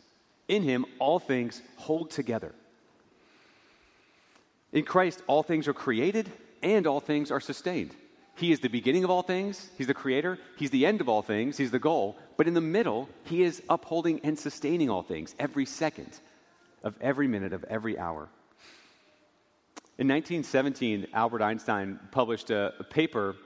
[0.48, 2.54] In him, all things hold together.
[4.72, 6.30] In Christ, all things are created
[6.74, 7.94] and all things are sustained.
[8.34, 11.22] He is the beginning of all things, He's the creator, He's the end of all
[11.22, 12.16] things, He's the goal.
[12.36, 16.18] But in the middle, He is upholding and sustaining all things every second
[16.82, 18.28] of every minute of every hour.
[19.98, 23.36] In 1917, Albert Einstein published a, a paper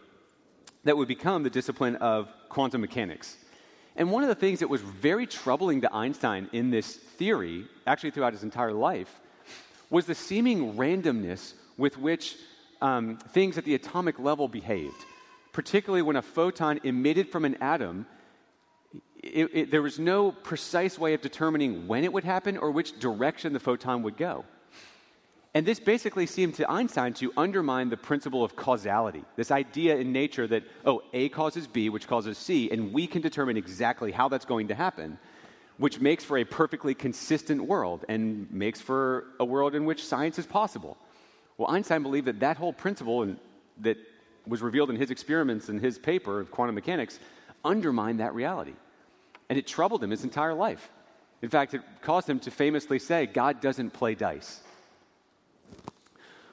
[0.85, 3.37] that would become the discipline of quantum mechanics.
[3.97, 8.13] And one of the things that was very troubling to Einstein in this theory, actually
[8.13, 9.21] throughout his entire life,
[9.91, 12.37] was the seeming randomness with which
[12.81, 15.05] um, things at the atomic level behaved,
[15.53, 18.07] particularly when a photon emitted from an atom.
[19.23, 22.99] It, it, there was no precise way of determining when it would happen or which
[22.99, 24.45] direction the photon would go.
[25.53, 30.13] And this basically seemed to Einstein to undermine the principle of causality, this idea in
[30.13, 34.29] nature that, oh, A causes B, which causes C, and we can determine exactly how
[34.29, 35.19] that's going to happen,
[35.79, 40.39] which makes for a perfectly consistent world and makes for a world in which science
[40.39, 40.97] is possible.
[41.61, 43.37] Well, Einstein believed that that whole principle and,
[43.83, 43.99] that
[44.47, 47.21] was revealed in his experiments in his paper of quantum mechanics
[47.63, 48.73] undermined that reality.
[49.51, 50.89] And it troubled him his entire life.
[51.43, 54.63] In fact, it caused him to famously say, God doesn't play dice.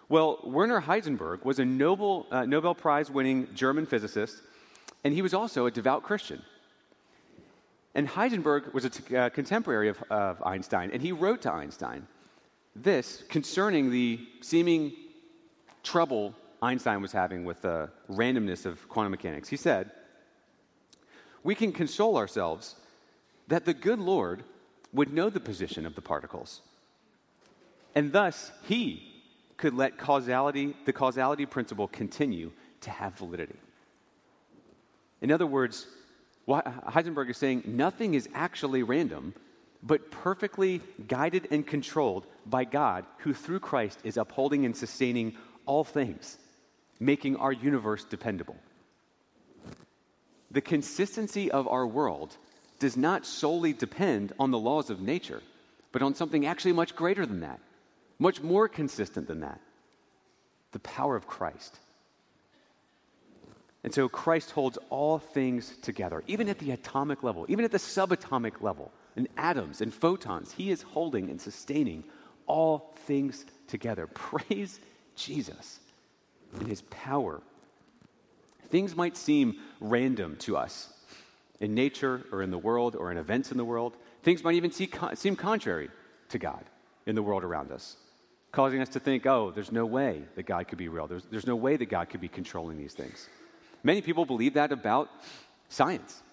[0.10, 4.42] Well, Werner Heisenberg was a Nobel, uh, Nobel Prize winning German physicist,
[5.06, 6.42] and he was also a devout Christian.
[7.96, 12.06] And Heisenberg was a t- uh, contemporary of, of Einstein, and he wrote to Einstein
[12.84, 14.94] this concerning the seeming
[15.84, 19.48] trouble Einstein was having with the randomness of quantum mechanics.
[19.48, 19.92] He said,
[21.44, 22.76] We can console ourselves
[23.48, 24.44] that the good Lord
[24.94, 26.62] would know the position of the particles,
[27.94, 29.14] and thus he
[29.58, 33.56] could let causality, the causality principle continue to have validity.
[35.22, 35.88] In other words,
[36.48, 39.34] Heisenberg is saying nothing is actually random,
[39.84, 45.36] but perfectly guided and controlled by God, who through Christ is upholding and sustaining
[45.66, 46.38] all things,
[47.00, 48.56] making our universe dependable.
[50.52, 52.36] The consistency of our world
[52.80, 55.42] does not solely depend on the laws of nature,
[55.92, 57.60] but on something actually much greater than that
[58.20, 59.60] much more consistent than that
[60.74, 61.80] the power of Christ.
[63.84, 67.78] And so Christ holds all things together, even at the atomic level, even at the
[67.78, 70.54] subatomic level, in atoms and photons.
[70.54, 72.06] He is holding and sustaining
[72.46, 74.08] all things together.
[74.14, 74.80] Praise
[75.16, 75.80] Jesus
[76.58, 77.42] and his power.
[78.70, 80.94] Things might seem random to us
[81.60, 83.98] in nature or in the world or in events in the world.
[84.24, 85.90] Things might even seem contrary
[86.30, 86.64] to God
[87.06, 87.98] in the world around us
[88.52, 91.08] causing us to think, oh, there's no way that God could be real.
[91.08, 93.30] There's, there's no way that God could be controlling these things.
[93.84, 95.10] Many people believe that about
[95.70, 96.24] science,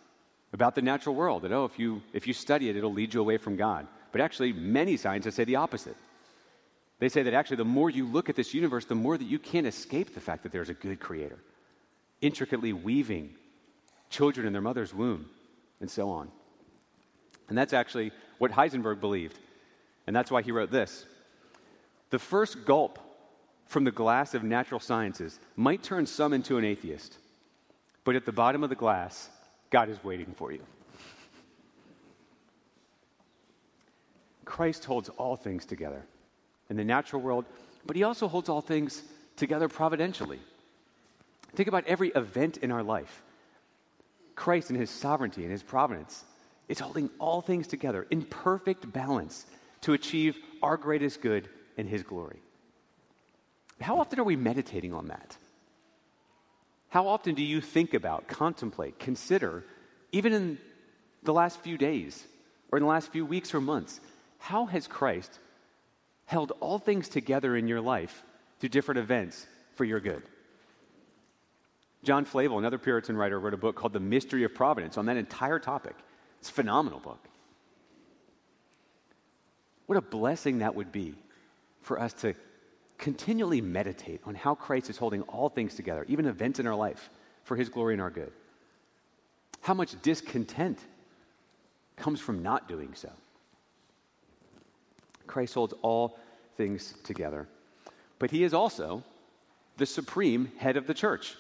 [0.55, 3.21] about the natural world, that, oh, if you, if you study it, it'll lead you
[3.21, 3.89] away from God.
[4.13, 5.97] But actually, many scientists say the opposite.
[7.01, 9.41] They say that actually, the more you look at this universe, the more that you
[9.41, 11.39] can't escape the fact that there's a good creator,
[12.21, 13.35] intricately weaving
[14.11, 15.27] children in their mother's womb,
[15.81, 16.31] and so on.
[17.49, 19.37] And that's actually what Heisenberg believed.
[20.07, 21.05] And that's why he wrote this
[22.11, 23.01] the first gulp
[23.67, 27.19] from the glass of natural sciences might turn some into an atheist,
[28.05, 29.29] but at the bottom of the glass,
[29.71, 30.61] God is waiting for you.
[34.45, 36.05] Christ holds all things together
[36.71, 37.45] in the natural world,
[37.87, 39.03] but he also holds all things
[39.37, 40.39] together providentially.
[41.55, 43.23] Think about every event in our life.
[44.35, 46.25] Christ, in his sovereignty and his providence,
[46.69, 49.47] is holding all things together in perfect balance
[49.83, 52.41] to achieve our greatest good and His glory.
[53.81, 55.37] How often are we meditating on that?
[56.95, 59.65] How often do you think about, contemplate, consider,
[60.13, 60.59] even in
[61.25, 62.25] the last few days
[62.71, 64.01] or in the last few weeks or months,
[64.39, 65.41] how has Christ
[66.27, 68.23] held all things together in your life
[68.61, 70.23] through different events for your good?
[72.05, 75.17] John Flavel, another Puritan writer, wrote a book called The Mystery of Providence on that
[75.17, 75.97] entire topic.
[76.39, 77.27] It's a phenomenal book.
[79.87, 81.17] What a blessing that would be
[81.83, 82.37] for us to
[83.05, 87.11] continually meditate on how Christ is holding all things together, even events in our life,
[87.43, 88.33] for his glory and our good.
[89.61, 90.79] How much discontent
[91.97, 93.11] comes from not doing so.
[95.27, 96.19] Christ holds all
[96.57, 97.47] things together.
[98.19, 99.05] But he is also
[99.77, 101.35] the supreme head of the church.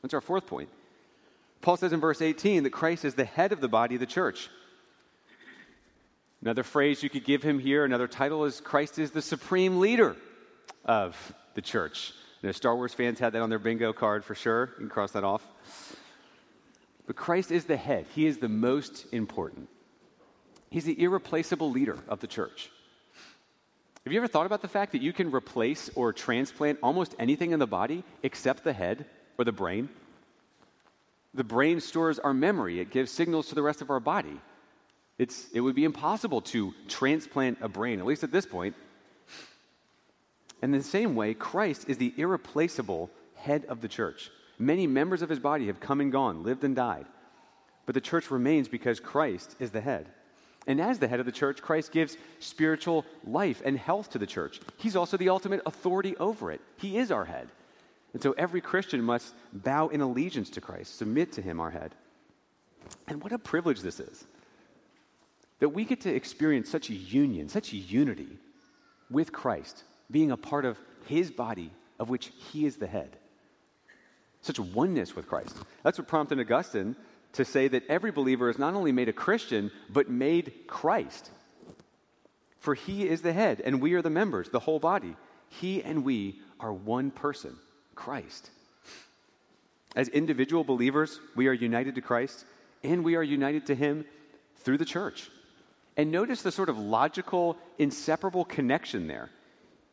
[0.00, 0.70] That's our fourth point.
[1.60, 4.06] Paul says in verse 18 that Christ is the head of the body of the
[4.06, 4.48] church.
[6.40, 10.16] Another phrase you could give him here, another title is Christ is the supreme leader
[10.84, 12.12] of the church.
[12.42, 14.70] You know, Star Wars fans had that on their bingo card for sure.
[14.72, 15.46] You can cross that off.
[17.06, 19.68] But Christ is the head, He is the most important.
[20.70, 22.70] He's the irreplaceable leader of the church.
[24.04, 27.52] Have you ever thought about the fact that you can replace or transplant almost anything
[27.52, 29.04] in the body except the head
[29.38, 29.88] or the brain?
[31.34, 34.40] The brain stores our memory, it gives signals to the rest of our body.
[35.18, 38.74] It's, it would be impossible to transplant a brain, at least at this point.
[40.62, 44.30] And in the same way, Christ is the irreplaceable head of the church.
[44.58, 47.06] Many members of his body have come and gone, lived and died.
[47.84, 50.06] But the church remains because Christ is the head.
[50.68, 54.26] And as the head of the church, Christ gives spiritual life and health to the
[54.26, 54.60] church.
[54.76, 56.60] He's also the ultimate authority over it.
[56.76, 57.48] He is our head.
[58.12, 61.94] And so every Christian must bow in allegiance to Christ, submit to him, our head.
[63.08, 64.24] And what a privilege this is
[65.58, 68.38] that we get to experience such a union, such unity
[69.10, 73.16] with Christ, being a part of his body of which he is the head.
[74.42, 75.56] Such oneness with Christ.
[75.82, 76.96] That's what prompted Augustine
[77.34, 81.30] to say that every believer is not only made a Christian, but made Christ.
[82.58, 85.16] For he is the head, and we are the members, the whole body.
[85.48, 87.56] He and we are one person,
[87.94, 88.50] Christ.
[89.96, 92.44] As individual believers, we are united to Christ,
[92.82, 94.04] and we are united to him
[94.56, 95.30] through the church.
[95.96, 99.30] And notice the sort of logical, inseparable connection there.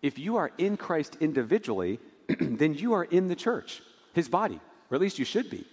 [0.01, 1.99] If you are in Christ individually,
[2.39, 3.81] then you are in the church,
[4.13, 4.59] his body,
[4.89, 5.65] or at least you should be.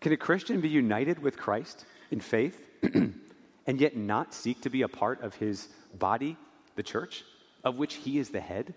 [0.00, 4.82] Can a Christian be united with Christ in faith and yet not seek to be
[4.82, 6.36] a part of his body,
[6.76, 7.24] the church,
[7.64, 8.72] of which he is the head?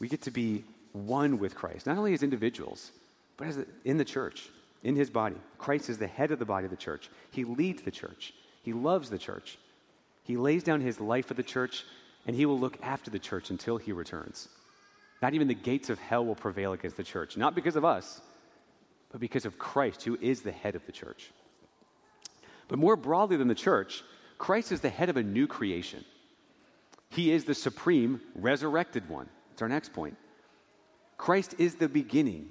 [0.00, 2.92] We get to be one with Christ, not only as individuals,
[3.36, 4.48] but as in the church,
[4.82, 5.36] in his body.
[5.58, 7.10] Christ is the head of the body of the church.
[7.30, 8.32] He leads the church,
[8.62, 9.58] he loves the church.
[10.24, 11.84] He lays down his life for the church,
[12.26, 14.48] and he will look after the church until he returns.
[15.22, 18.20] Not even the gates of hell will prevail against the church, not because of us
[19.14, 21.30] but because of Christ, who is the head of the church.
[22.66, 24.02] But more broadly than the church,
[24.38, 26.04] Christ is the head of a new creation.
[27.10, 29.28] He is the supreme resurrected one.
[29.50, 30.16] That's our next point.
[31.16, 32.48] Christ is the beginning.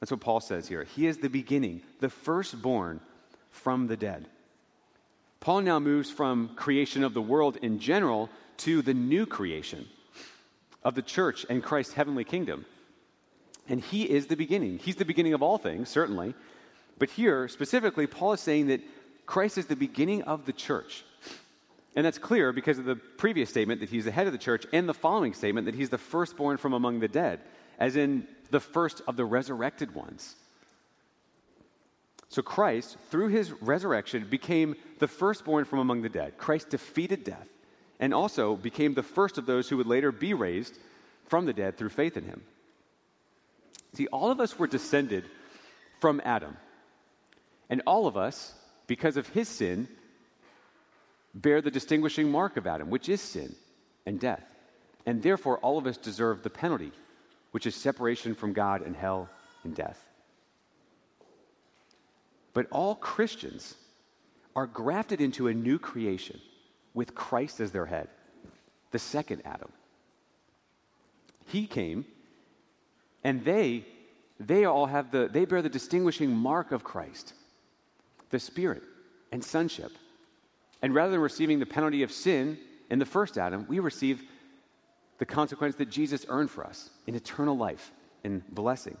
[0.00, 0.82] That's what Paul says here.
[0.82, 3.00] He is the beginning, the firstborn
[3.52, 4.26] from the dead.
[5.42, 9.88] Paul now moves from creation of the world in general to the new creation
[10.84, 12.64] of the church and Christ's heavenly kingdom.
[13.68, 14.78] And he is the beginning.
[14.78, 16.34] He's the beginning of all things, certainly.
[16.96, 18.82] But here, specifically, Paul is saying that
[19.26, 21.04] Christ is the beginning of the church.
[21.96, 24.64] And that's clear because of the previous statement that he's the head of the church
[24.72, 27.40] and the following statement that he's the firstborn from among the dead,
[27.80, 30.36] as in the first of the resurrected ones.
[32.32, 36.38] So Christ, through his resurrection, became the firstborn from among the dead.
[36.38, 37.46] Christ defeated death
[38.00, 40.78] and also became the first of those who would later be raised
[41.26, 42.40] from the dead through faith in him.
[43.92, 45.24] See, all of us were descended
[46.00, 46.56] from Adam.
[47.68, 48.54] And all of us,
[48.86, 49.86] because of his sin,
[51.34, 53.54] bear the distinguishing mark of Adam, which is sin
[54.06, 54.42] and death.
[55.04, 56.92] And therefore, all of us deserve the penalty,
[57.50, 59.28] which is separation from God and hell
[59.64, 60.02] and death.
[62.54, 63.74] But all Christians
[64.54, 66.40] are grafted into a new creation
[66.94, 68.08] with Christ as their head,
[68.90, 69.72] the second Adam.
[71.46, 72.04] He came
[73.24, 73.86] and they,
[74.38, 77.34] they all have the, they bear the distinguishing mark of Christ,
[78.30, 78.82] the Spirit
[79.30, 79.92] and sonship.
[80.82, 82.58] And rather than receiving the penalty of sin
[82.90, 84.22] in the first Adam, we receive
[85.18, 87.92] the consequence that Jesus earned for us in eternal life
[88.24, 88.96] in blessing.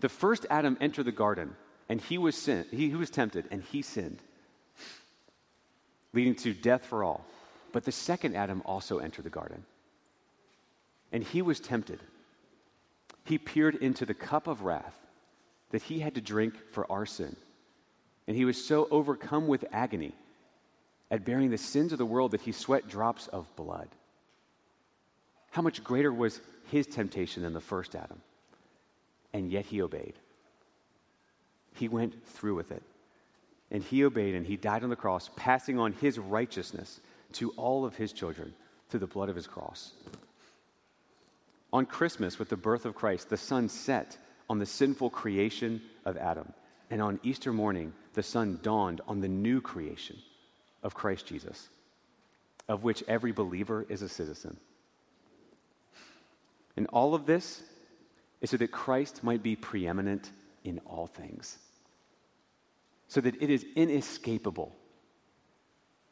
[0.00, 1.56] The first Adam entered the garden,
[1.88, 4.18] and he was sin, he, he was tempted, and he sinned,
[6.12, 7.24] leading to death for all.
[7.72, 9.64] But the second Adam also entered the garden,
[11.12, 12.00] and he was tempted
[13.26, 14.94] he peered into the cup of wrath
[15.70, 17.36] that he had to drink for our sin.
[18.26, 20.12] And he was so overcome with agony
[21.10, 23.88] at bearing the sins of the world that he sweat drops of blood.
[25.50, 26.40] How much greater was
[26.70, 28.20] his temptation than the first Adam?
[29.32, 30.14] And yet he obeyed.
[31.76, 32.82] He went through with it.
[33.70, 37.00] And he obeyed and he died on the cross, passing on his righteousness
[37.32, 38.54] to all of his children
[38.88, 39.92] through the blood of his cross.
[41.72, 44.16] On Christmas, with the birth of Christ, the sun set
[44.48, 46.52] on the sinful creation of Adam.
[46.90, 50.16] And on Easter morning, the sun dawned on the new creation
[50.82, 51.68] of Christ Jesus,
[52.68, 54.56] of which every believer is a citizen.
[56.76, 57.62] And all of this
[58.40, 60.30] is so that Christ might be preeminent
[60.62, 61.58] in all things,
[63.08, 64.74] so that it is inescapable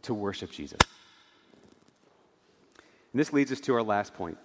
[0.02, 0.80] to worship Jesus.
[3.12, 4.38] And this leads us to our last point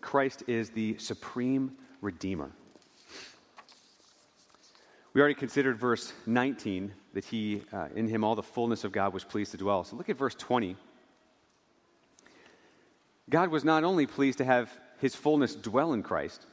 [0.00, 2.50] Christ is the supreme Redeemer.
[5.12, 9.14] We already considered verse 19 that he, uh, in him, all the fullness of God
[9.14, 9.82] was pleased to dwell.
[9.82, 10.76] So look at verse 20.
[13.30, 16.46] God was not only pleased to have his fullness dwell in Christ,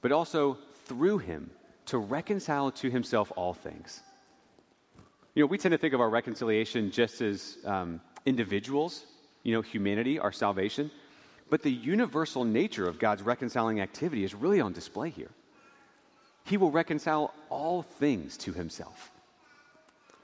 [0.00, 0.56] but also
[0.86, 1.50] through him
[1.86, 4.02] to reconcile to himself all things.
[5.36, 9.04] You know, we tend to think of our reconciliation just as um, individuals,
[9.42, 10.90] you know, humanity, our salvation.
[11.50, 15.28] But the universal nature of God's reconciling activity is really on display here.
[16.46, 19.10] He will reconcile all things to himself.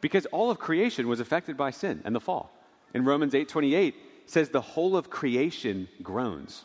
[0.01, 2.51] Because all of creation was affected by sin and the fall.
[2.95, 3.93] In Romans 8:28
[4.25, 6.65] says the whole of creation groans.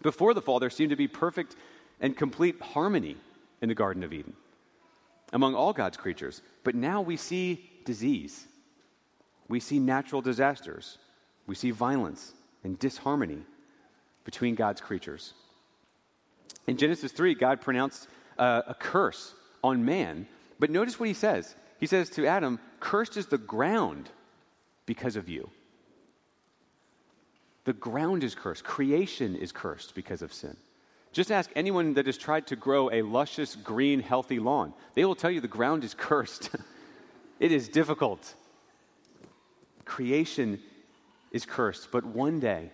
[0.00, 1.54] Before the fall there seemed to be perfect
[2.00, 3.18] and complete harmony
[3.60, 4.34] in the garden of Eden
[5.32, 6.42] among all God's creatures.
[6.64, 8.46] But now we see disease.
[9.48, 10.98] We see natural disasters.
[11.46, 13.42] We see violence and disharmony
[14.24, 15.34] between God's creatures.
[16.66, 18.08] In Genesis 3, God pronounced
[18.38, 20.26] uh, a curse on man.
[20.58, 21.54] But notice what he says.
[21.78, 24.10] He says to Adam, Cursed is the ground
[24.86, 25.50] because of you.
[27.64, 28.64] The ground is cursed.
[28.64, 30.56] Creation is cursed because of sin.
[31.12, 34.72] Just ask anyone that has tried to grow a luscious, green, healthy lawn.
[34.94, 36.50] They will tell you the ground is cursed.
[37.40, 38.34] it is difficult.
[39.84, 40.60] Creation
[41.32, 42.70] is cursed, but one day,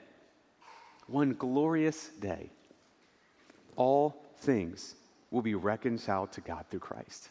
[1.07, 2.51] one glorious day,
[3.76, 4.95] all things
[5.30, 7.30] will be reconciled to God through Christ.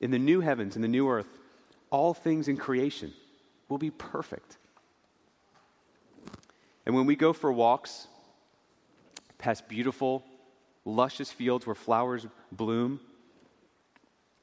[0.00, 1.38] In the new heavens and the new earth,
[1.90, 3.12] all things in creation
[3.68, 4.56] will be perfect.
[6.86, 8.08] And when we go for walks
[9.42, 10.22] past beautiful,
[10.84, 13.00] luscious fields where flowers bloom,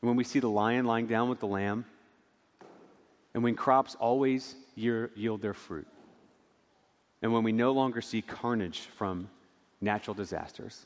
[0.02, 1.86] and when we see the lion lying down with the lamb,
[3.34, 5.88] and when crops always yield their fruit,
[7.22, 9.30] and when we no longer see carnage from
[9.80, 10.86] natural disasters,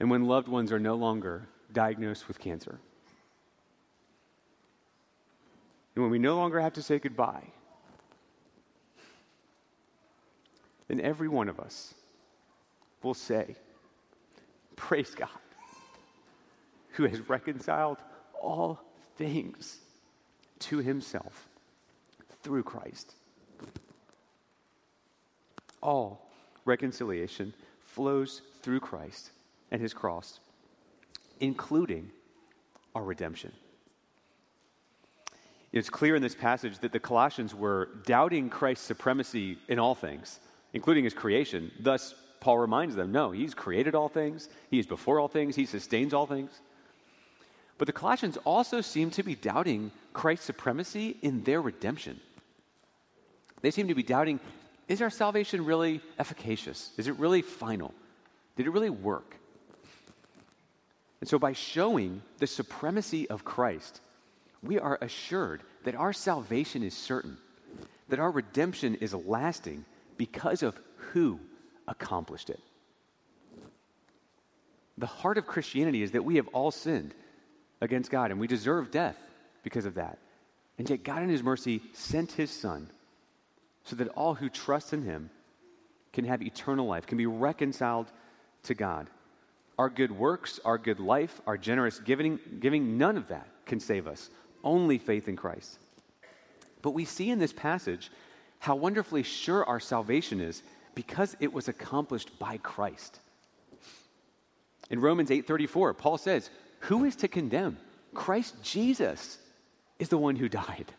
[0.00, 2.78] and when loved ones are no longer diagnosed with cancer,
[5.94, 7.44] and when we no longer have to say goodbye,
[10.88, 11.94] then every one of us
[13.02, 13.54] will say,
[14.76, 15.28] Praise God,
[16.92, 17.98] who has reconciled
[18.40, 18.80] all
[19.16, 19.78] things
[20.60, 21.48] to himself
[22.42, 23.14] through Christ.
[25.82, 26.30] All
[26.64, 29.30] reconciliation flows through Christ
[29.70, 30.40] and his cross,
[31.40, 32.10] including
[32.94, 33.52] our redemption.
[35.72, 40.40] It's clear in this passage that the Colossians were doubting Christ's supremacy in all things,
[40.72, 41.70] including his creation.
[41.80, 45.66] Thus, Paul reminds them no, he's created all things, he is before all things, he
[45.66, 46.50] sustains all things.
[47.78, 52.20] But the Colossians also seem to be doubting Christ's supremacy in their redemption.
[53.62, 54.40] They seem to be doubting
[54.88, 56.92] is our salvation really efficacious?
[56.96, 57.92] Is it really final?
[58.56, 59.36] Did it really work?
[61.20, 64.00] And so, by showing the supremacy of Christ,
[64.62, 67.36] we are assured that our salvation is certain,
[68.08, 69.84] that our redemption is lasting
[70.18, 70.78] because of
[71.12, 71.40] who
[71.86, 72.60] accomplished it.
[74.98, 77.14] The heart of Christianity is that we have all sinned
[77.80, 79.16] against God, and we deserve death
[79.62, 80.18] because of that.
[80.76, 82.90] And yet, God, in His mercy, sent His Son
[83.84, 85.30] so that all who trust in Him
[86.12, 88.10] can have eternal life, can be reconciled
[88.64, 89.08] to God.
[89.78, 94.08] Our good works, our good life, our generous giving, giving, none of that can save
[94.08, 94.28] us.
[94.64, 95.78] Only faith in Christ.
[96.82, 98.10] But we see in this passage
[98.58, 100.62] how wonderfully sure our salvation is
[100.94, 103.20] because it was accomplished by Christ.
[104.90, 106.50] In Romans 8:34, Paul says,
[106.80, 107.78] who is to condemn?
[108.14, 109.38] Christ Jesus
[109.98, 110.92] is the one who died.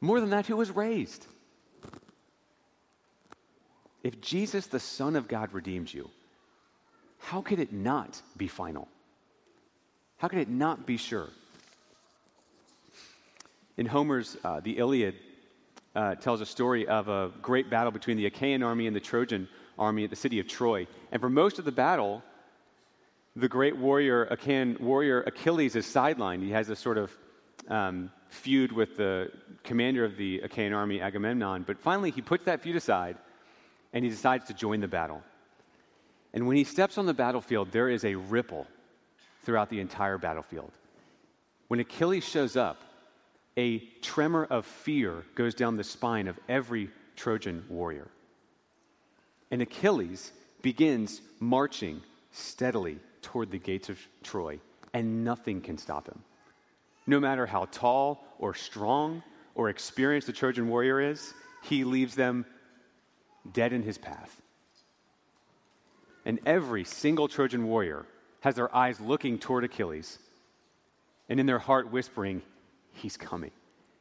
[0.00, 1.26] More than that, who was raised.
[4.02, 6.10] If Jesus, the Son of God, redeemed you,
[7.18, 8.88] how could it not be final?
[10.18, 11.28] How could it not be sure?
[13.76, 15.14] In Homer's uh, The Iliad,
[15.94, 19.48] uh, tells a story of a great battle between the Achaean army and the Trojan
[19.78, 20.86] army at the city of Troy.
[21.12, 22.22] And for most of the battle,
[23.36, 26.42] the great warrior, Achaean warrior Achilles is sidelined.
[26.42, 27.16] He has a sort of
[27.68, 29.30] um, feud with the
[29.62, 31.64] commander of the Achaean army, Agamemnon.
[31.66, 33.16] But finally, he puts that feud aside
[33.92, 35.22] and he decides to join the battle.
[36.34, 38.66] And when he steps on the battlefield, there is a ripple
[39.44, 40.72] throughout the entire battlefield.
[41.68, 42.82] When Achilles shows up,
[43.58, 48.06] a tremor of fear goes down the spine of every Trojan warrior.
[49.50, 50.30] And Achilles
[50.62, 52.00] begins marching
[52.30, 54.60] steadily toward the gates of Troy,
[54.94, 56.22] and nothing can stop him.
[57.06, 59.24] No matter how tall or strong
[59.56, 61.34] or experienced the Trojan warrior is,
[61.64, 62.46] he leaves them
[63.52, 64.40] dead in his path.
[66.24, 68.06] And every single Trojan warrior
[68.42, 70.20] has their eyes looking toward Achilles
[71.28, 72.42] and in their heart whispering,
[72.98, 73.52] He's coming.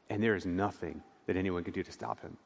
[0.09, 2.37] And there is nothing that anyone can do to stop him.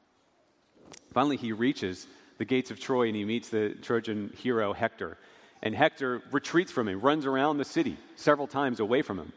[1.14, 5.18] Finally, he reaches the gates of Troy and he meets the Trojan hero Hector.
[5.64, 9.32] And Hector retreats from him, runs around the city several times away from him.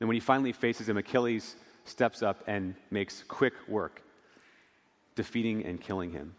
[0.00, 4.02] And when he finally faces him, Achilles steps up and makes quick work,
[5.16, 6.34] defeating and killing him.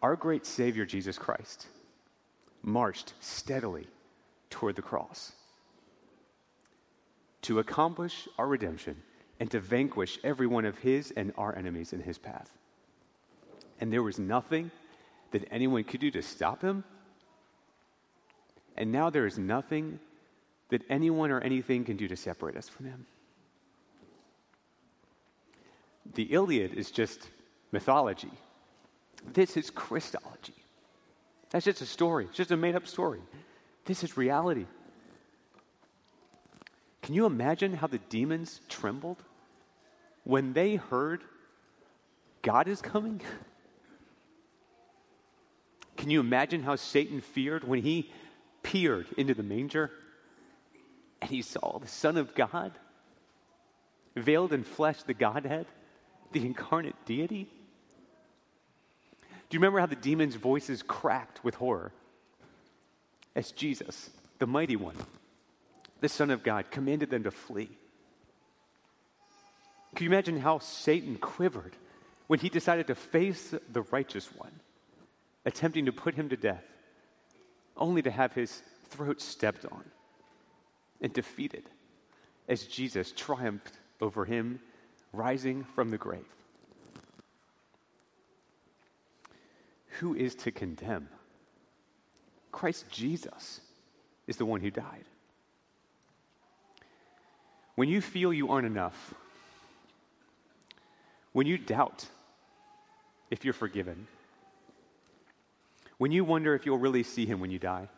[0.00, 1.66] Our great Savior, Jesus Christ,
[2.62, 3.86] marched steadily
[4.50, 5.32] toward the cross
[7.42, 9.02] to accomplish our redemption
[9.40, 12.50] and to vanquish every one of his and our enemies in his path.
[13.80, 14.70] And there was nothing
[15.32, 16.84] that anyone could do to stop him.
[18.76, 19.98] And now there is nothing
[20.70, 23.06] that anyone or anything can do to separate us from him.
[26.14, 27.28] The Iliad is just
[27.72, 28.30] mythology.
[29.32, 30.54] This is Christology.
[31.50, 33.20] That's just a story, it's just a made up story.
[33.84, 34.66] This is reality.
[37.02, 39.22] Can you imagine how the demons trembled
[40.24, 41.22] when they heard
[42.42, 43.20] God is coming?
[45.96, 48.10] Can you imagine how Satan feared when he
[48.62, 49.90] peered into the manger
[51.20, 52.72] and he saw the Son of God,
[54.16, 55.66] veiled in flesh, the Godhead,
[56.32, 57.48] the incarnate deity?
[59.48, 61.92] Do you remember how the demons' voices cracked with horror
[63.34, 64.96] as Jesus, the mighty one,
[66.02, 67.70] the Son of God, commanded them to flee?
[69.94, 71.76] Can you imagine how Satan quivered
[72.26, 74.52] when he decided to face the righteous one,
[75.46, 76.64] attempting to put him to death,
[77.76, 79.84] only to have his throat stepped on
[81.00, 81.64] and defeated
[82.48, 84.58] as Jesus triumphed over him,
[85.12, 86.24] rising from the grave?
[90.00, 91.08] Who is to condemn?
[92.50, 93.60] Christ Jesus
[94.26, 95.04] is the one who died.
[97.74, 99.14] When you feel you aren't enough,
[101.32, 102.06] when you doubt
[103.30, 104.06] if you're forgiven,
[105.98, 107.88] when you wonder if you'll really see him when you die,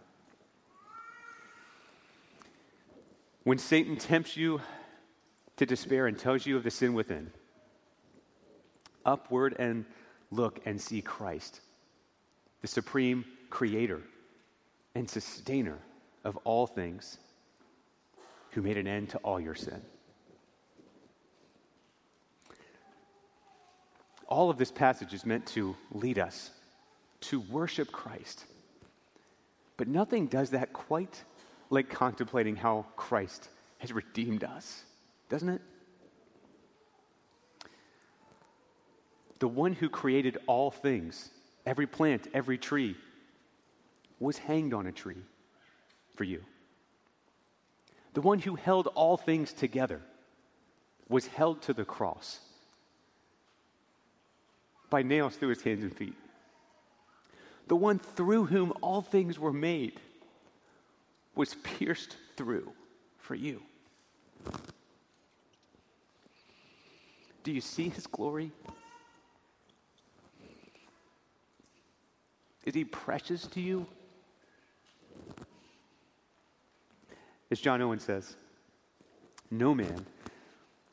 [3.42, 4.60] when Satan tempts you
[5.56, 7.30] to despair and tells you of the sin within,
[9.04, 9.84] upward and
[10.30, 11.60] look and see Christ
[12.62, 14.00] the supreme creator
[14.94, 15.78] and sustainer
[16.24, 17.18] of all things,
[18.54, 19.80] who made an end to all your sin.
[24.26, 26.50] All of this passage is meant to lead us
[27.22, 28.44] to worship Christ.
[29.76, 31.22] But nothing does that quite
[31.70, 33.48] like contemplating how Christ
[33.78, 34.84] has redeemed us,
[35.28, 35.60] doesn't it?
[39.40, 41.30] The one who created all things
[41.66, 42.96] Every plant, every tree
[44.20, 45.22] was hanged on a tree
[46.14, 46.42] for you.
[48.14, 50.00] The one who held all things together
[51.08, 52.40] was held to the cross
[54.88, 56.14] by nails through his hands and feet.
[57.66, 60.00] The one through whom all things were made
[61.34, 62.72] was pierced through
[63.18, 63.60] for you.
[67.42, 68.52] Do you see his glory?
[72.64, 73.86] Is he precious to you?
[77.50, 78.36] As John Owen says,
[79.50, 80.06] no man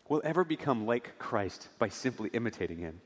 [0.09, 3.01] will ever become like Christ by simply imitating him.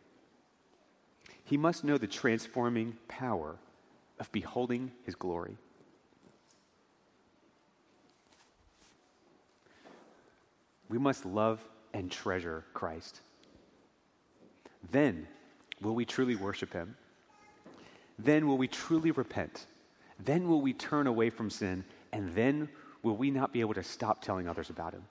[1.44, 3.56] He must know the transforming power
[4.20, 5.58] of beholding his glory.
[10.90, 11.60] We must love
[11.94, 13.22] and treasure Christ.
[14.92, 15.28] Then
[15.82, 16.96] will we truly worship him
[18.18, 19.68] then will we truly repent.
[20.20, 22.70] Then will we turn away from sin, and then
[23.06, 25.04] will we not be able to stop telling others about him.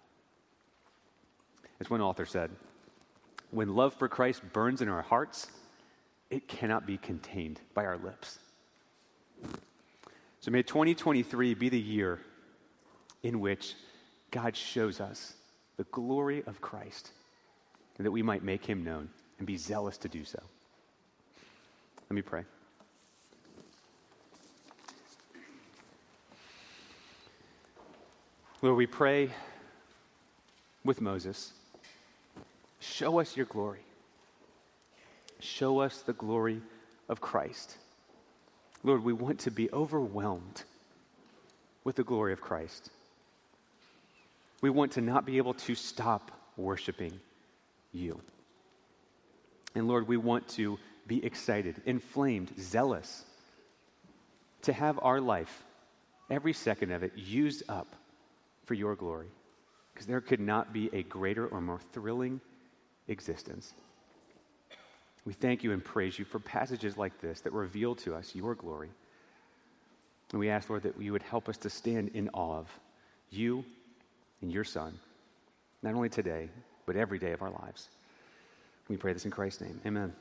[1.78, 2.50] As one author said,
[3.52, 5.46] when love for Christ burns in our hearts,
[6.28, 8.40] it cannot be contained by our lips.
[10.40, 12.18] So may 2023 be the year
[13.22, 13.74] in which
[14.32, 15.34] God shows us
[15.76, 17.12] the glory of Christ
[17.96, 20.42] and that we might make him known and be zealous to do so.
[22.10, 22.42] Let me pray.
[28.64, 29.28] Lord, we pray
[30.86, 31.52] with Moses
[32.80, 33.82] show us your glory.
[35.38, 36.62] Show us the glory
[37.10, 37.76] of Christ.
[38.82, 40.62] Lord, we want to be overwhelmed
[41.84, 42.88] with the glory of Christ.
[44.62, 47.20] We want to not be able to stop worshiping
[47.92, 48.18] you.
[49.74, 53.26] And Lord, we want to be excited, inflamed, zealous
[54.62, 55.64] to have our life,
[56.30, 57.94] every second of it, used up
[58.66, 59.28] for your glory.
[59.92, 62.40] Because there could not be a greater or more thrilling
[63.08, 63.72] existence.
[65.24, 68.54] We thank you and praise you for passages like this that reveal to us your
[68.54, 68.90] glory.
[70.32, 72.68] And we ask, Lord, that you would help us to stand in awe of
[73.30, 73.64] you
[74.42, 74.98] and your Son,
[75.82, 76.48] not only today,
[76.86, 77.88] but every day of our lives.
[78.88, 79.80] We pray this in Christ's name.
[79.86, 80.12] Amen.